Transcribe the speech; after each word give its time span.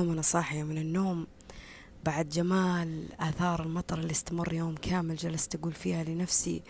يوم 0.00 0.10
أنا 0.12 0.22
صاحية 0.22 0.62
من 0.62 0.78
النوم 0.78 1.26
بعد 2.04 2.28
جمال 2.28 3.08
آثار 3.20 3.62
المطر 3.62 3.98
اللي 3.98 4.10
استمر 4.10 4.52
يوم 4.52 4.74
كامل 4.74 5.16
جلست 5.16 5.54
أقول 5.54 5.72
فيها 5.72 6.04
لنفسي 6.04 6.62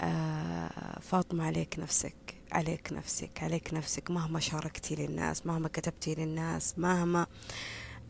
آه 0.00 1.00
فاطمة 1.00 1.44
عليك 1.46 1.78
نفسك 1.78 2.14
عليك 2.52 2.92
نفسك 2.92 3.42
عليك 3.42 3.74
نفسك. 3.74 4.10
مهما 4.10 4.40
شاركتي 4.40 4.94
للناس 4.94 5.46
مهما 5.46 5.68
كتبتي 5.68 6.14
للناس 6.14 6.78
مهما 6.78 7.26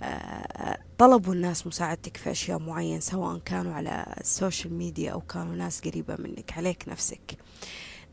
آه 0.02 0.78
طلبوا 0.98 1.34
الناس 1.34 1.66
مساعدتك 1.66 2.16
في 2.16 2.30
أشياء 2.30 2.58
معينة 2.58 3.00
سواء 3.00 3.38
كانوا 3.38 3.74
على 3.74 4.14
ال 4.20 4.28
social 4.28 4.74
media 4.74 5.12
أو 5.12 5.20
كانوا 5.20 5.54
ناس 5.54 5.80
قريبة 5.80 6.16
منك 6.18 6.52
عليك 6.52 6.88
نفسك. 6.88 7.36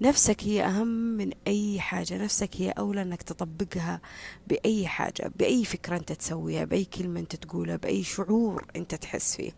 نفسك 0.02 0.44
هي 0.44 0.66
أهم 0.66 0.88
من 0.88 1.32
أي 1.48 1.80
حاجة 1.80 2.24
نفسك 2.24 2.50
هي 2.56 2.70
أولى 2.70 3.02
أنك 3.02 3.22
تطبقها 3.22 4.02
بأي 4.48 4.88
حاجة 4.88 5.32
بأي 5.40 5.66
فكرة 5.66 5.98
أنت 5.98 6.12
تسويها 6.12 6.66
بأي 6.66 6.86
كلمة 6.86 7.20
أنت 7.20 7.36
تقولها 7.36 7.76
بأي 7.76 8.04
شعور 8.04 8.66
أنت 8.76 8.96
تحس 8.96 9.36
فيه. 9.36 9.52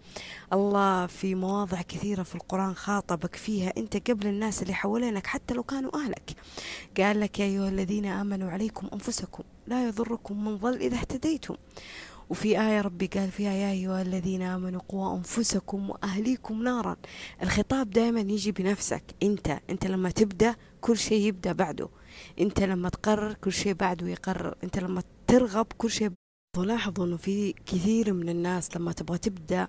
الله 0.54 1.08
في 1.08 1.36
مواضع 1.36 1.82
كثيرة 1.82 2.24
في 2.24 2.36
القرآن 2.36 2.76
خاطبك 2.76 3.36
فيها 3.36 3.74
أنت 3.78 4.12
قبل 4.12 4.28
الناس 4.28 4.62
اللي 4.62 4.74
حوالينك 4.74 5.28
حتى 5.28 5.54
لو 5.54 5.64
كانوا 5.64 5.96
أهلك. 5.96 6.36
قال 6.98 7.20
لك 7.20 7.40
يا 7.40 7.46
أيها 7.46 7.70
الذين 7.70 8.06
آمنوا 8.06 8.52
عليكم 8.52 8.88
أنفسكم 8.94 9.44
لا 9.68 9.88
يضركم 9.88 10.46
من 10.46 10.58
ضل 10.58 10.78
إذا 10.78 10.98
اهتديتم. 10.98 11.56
وفي 12.30 12.62
آية 12.62 12.82
ربي 12.82 13.08
قال 13.08 13.32
فيها 13.32 13.52
يا 13.52 13.72
أيها 13.72 14.02
الذين 14.02 14.42
آمنوا 14.42 14.82
قوا 14.88 15.18
أنفسكم 15.18 15.90
وأهليكم 15.90 16.64
نارا. 16.64 16.96
الخطاب 17.44 17.90
دائما 17.90 18.20
يجي 18.20 18.52
بنفسك. 18.52 19.04
أنت 19.24 19.60
أنت 19.70 19.86
لما 19.86 20.10
تبدأ 20.10 20.56
كل 20.82 20.98
شيء 20.98 21.28
يبدأ 21.28 21.52
بعده. 21.52 21.90
أنت 22.40 22.62
لما 22.62 22.90
تقرر 22.90 23.34
كل 23.34 23.52
شيء 23.52 23.74
بعده 23.74 24.08
يقرر. 24.08 24.56
أنت 24.64 24.80
لما 24.80 25.04
ترغب 25.28 25.68
كل 25.78 25.92
شيء 25.92 26.12
تلاحظوا 26.56 27.06
أنه 27.06 27.18
في 27.18 27.54
كثير 27.66 28.14
من 28.14 28.30
الناس 28.30 28.76
لما 28.78 28.92
تبغى 28.92 29.18
تبدأ 29.18 29.68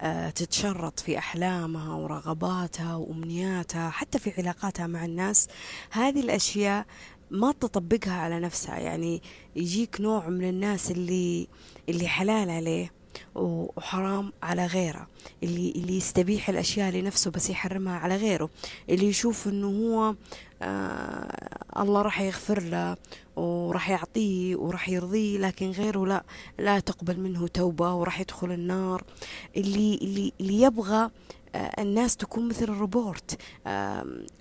آه، 0.00 0.30
تتشرط 0.30 1.00
في 1.00 1.18
أحلامها 1.18 1.94
ورغباتها 1.94 2.96
وأمنياتها 2.96 3.90
حتى 3.90 4.18
في 4.18 4.32
علاقاتها 4.38 4.86
مع 4.86 5.04
الناس. 5.04 5.48
هذه 5.90 6.20
الأشياء 6.20 6.86
ما 7.32 7.52
تطبقها 7.52 8.12
على 8.12 8.40
نفسها 8.40 8.78
يعني 8.78 9.22
يجيك 9.56 10.00
نوع 10.00 10.28
من 10.28 10.48
الناس 10.48 10.90
اللي 10.90 11.48
اللي 11.88 12.08
حلال 12.08 12.50
عليه. 12.50 12.92
وحرام 13.34 14.32
على 14.42 14.66
غيره. 14.66 15.06
اللي 15.42 15.70
اللي 15.76 15.96
يستبيح 15.96 16.48
الأشياء 16.48 16.90
لنفسه 16.92 17.30
بس 17.30 17.50
يحرمها 17.50 17.98
على 17.98 18.16
غيره. 18.16 18.50
اللي 18.90 19.06
يشوف 19.06 19.48
إنه 19.48 19.66
هو 19.66 20.14
آه 20.62 21.58
الله 21.82 22.02
راح 22.02 22.20
يغفر 22.20 22.62
له 22.62 22.96
وراح 23.36 23.90
يعطيه 23.90 24.56
وراح 24.56 24.88
يرضيه 24.88 25.38
لكن 25.38 25.70
غيره 25.70 26.06
لا 26.06 26.24
لا 26.58 26.80
تقبل 26.80 27.20
منه 27.20 27.46
توبة 27.46 27.94
وراح 27.94 28.20
يدخل 28.20 28.52
النار. 28.52 29.04
اللي 29.56 29.94
اللي 30.02 30.32
اللي 30.40 30.60
يبغى 30.62 31.10
آه، 31.54 31.82
الناس 31.82 32.16
تكون 32.16 32.48
مثل 32.48 32.64
الروبورت. 32.64 33.38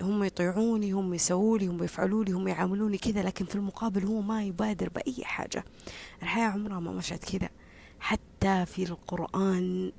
هم 0.02 0.24
يطيعوني 0.24 0.92
هم 0.92 1.14
يسووا 1.14 1.58
لي 1.58 1.68
هم 1.68 1.84
يفعلوا 1.84 2.24
لي 2.24 2.32
هم 2.32 2.48
يعاملوني 2.48 2.98
كذا 2.98 3.24
لكن 3.24 3.46
في 3.46 3.56
المقابل 3.56 4.06
هو 4.06 4.22
ما 4.22 4.44
يبادر 4.44 4.90
بأي 4.90 5.26
حاجة. 5.26 5.66
الحياة 6.22 6.46
عمرها 6.46 6.80
ما 6.80 6.92
مشت 6.92 7.24
كذا. 7.38 7.50
حتى 8.00 8.22
في 8.46 8.84
القرآن 8.84 9.92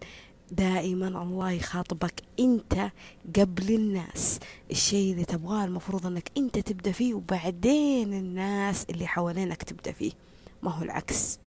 دائما 0.51 1.09
الله 1.09 1.51
يخاطبك 1.51 2.23
أنت 2.41 2.91
قبل 3.37 3.75
الناس. 3.75 4.39
الشيء 4.71 5.12
اللي 5.12 5.25
تبغاه 5.25 5.65
المفروض 5.65 6.07
أنك 6.07 6.31
أنت 6.37 6.59
تبدأ 6.59 6.93
فيه 6.93 7.15
وبعدين 7.15 8.15
الناس 8.15 8.87
اللي 8.91 9.07
حوالينك 9.07 9.63
تبدأ 9.63 9.93
فيه. 9.93 10.13
ما 10.63 10.70
هو 10.70 10.83
العكس. 10.83 11.39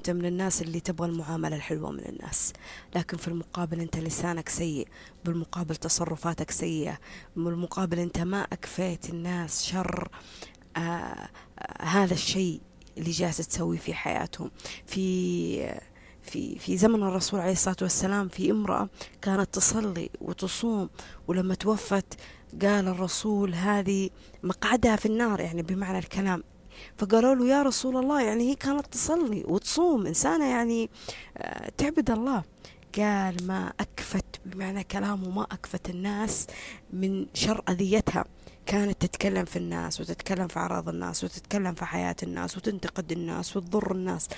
أنت 0.00 0.10
من 0.10 0.24
الناس 0.26 0.62
اللي 0.62 0.80
تبغى 0.80 1.08
المعاملة 1.08 1.56
الحلوة 1.56 1.90
من 1.90 2.04
الناس. 2.08 2.52
لكن 2.96 3.16
في 3.16 3.28
المقابل 3.28 3.80
أنت 3.80 3.96
لسانك 3.96 4.48
سيء 4.48 4.88
بالمقابل 5.24 5.76
تصرفاتك 5.76 6.50
سيئة 6.50 6.98
بالمقابل 7.36 7.98
أنت 7.98 8.18
ما 8.18 8.42
أكفيت 8.42 9.10
الناس 9.10 9.64
شر 9.64 10.08
آه 10.76 10.80
آه 10.80 11.28
هذا 11.82 12.14
الشيء 12.14 12.60
اللي 12.98 13.10
جالس 13.10 13.36
تسوي 13.36 13.78
في 13.78 13.94
حياتهم. 13.94 14.50
في 14.86 15.80
في 16.28 16.58
في 16.58 16.76
زمن 16.76 17.02
الرسول 17.02 17.40
عليه 17.40 17.52
الصلاة 17.52 17.76
والسلام 17.82 18.28
في 18.28 18.50
امرأة 18.50 18.88
كانت 19.22 19.54
تصلي 19.54 20.10
وتصوم 20.20 20.88
ولما 21.28 21.54
توفت 21.54 22.14
قال 22.62 22.88
الرسول 22.88 23.54
هذه 23.54 24.10
مقعدها 24.42 24.96
في 24.96 25.06
النار 25.06 25.40
يعني 25.40 25.62
بمعنى 25.62 25.98
الكلام. 25.98 26.42
فقالوا 26.96 27.34
له 27.34 27.46
يا 27.48 27.62
رسول 27.62 27.96
الله 27.96 28.22
يعني 28.22 28.50
هي 28.50 28.54
كانت 28.54 28.86
تصلي 28.86 29.44
وتصوم 29.48 30.06
إنسانة 30.06 30.44
يعني 30.50 30.90
آه، 31.36 31.72
تعبد 31.78 32.10
الله. 32.10 32.42
قال 32.98 33.46
ما 33.46 33.72
أكفت 33.80 34.24
بمعنى 34.46 34.84
كلامه 34.84 35.30
ما 35.30 35.42
أكفت 35.42 35.90
الناس 35.90 36.46
من 36.92 37.26
شر 37.34 37.62
أذيتها. 37.68 38.24
كانت 38.68 39.00
تتكلم 39.06 39.44
في 39.44 39.56
الناس 39.56 40.00
وتتكلم 40.00 40.48
في 40.48 40.58
أعراض 40.58 40.88
الناس 40.88 41.24
وتتكلم 41.24 41.74
في 41.74 41.84
حياة 41.84 42.16
الناس 42.22 42.56
وتنتقد 42.56 43.12
الناس 43.12 43.56
وتضر 43.56 43.92
الناس. 43.92 44.28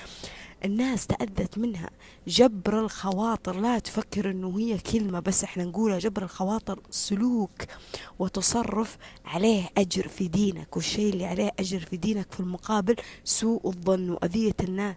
الناس 0.64 1.06
تأذت 1.06 1.58
منها. 1.58 1.90
جبر 2.26 2.80
الخواطر. 2.80 3.60
لا 3.60 3.78
تفكر 3.78 4.30
إنه 4.30 4.58
هي 4.58 4.78
كلمة 4.78 5.20
بس 5.20 5.44
إحنا 5.44 5.64
نقولها. 5.64 5.98
جبر 5.98 6.22
الخواطر 6.22 6.80
سلوك 6.90 7.50
وتصرف 8.18 8.96
عليه 9.24 9.68
أجر 9.78 10.08
في 10.08 10.28
دينك 10.28 10.76
والشيء 10.76 11.12
اللي 11.12 11.26
عليه 11.26 11.50
أجر 11.58 11.80
في 11.80 11.96
دينك 11.96 12.32
في 12.32 12.40
المقابل 12.40 12.96
سوء 13.24 13.68
الظن 13.68 14.10
وأذية 14.10 14.54
الناس 14.60 14.96